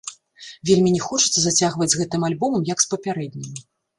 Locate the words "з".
1.95-1.99, 2.87-2.91